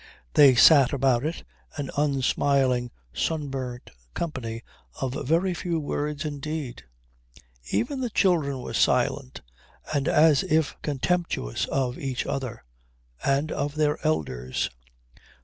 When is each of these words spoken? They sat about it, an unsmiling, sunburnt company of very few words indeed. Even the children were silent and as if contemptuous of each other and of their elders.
They 0.33 0.55
sat 0.55 0.93
about 0.93 1.23
it, 1.23 1.43
an 1.77 1.91
unsmiling, 1.95 2.89
sunburnt 3.13 3.91
company 4.15 4.63
of 4.99 5.13
very 5.27 5.53
few 5.53 5.79
words 5.79 6.25
indeed. 6.25 6.81
Even 7.69 8.01
the 8.01 8.09
children 8.09 8.61
were 8.63 8.73
silent 8.73 9.41
and 9.93 10.07
as 10.07 10.41
if 10.41 10.75
contemptuous 10.81 11.67
of 11.67 11.99
each 11.99 12.25
other 12.25 12.63
and 13.23 13.51
of 13.51 13.75
their 13.75 13.99
elders. 14.03 14.71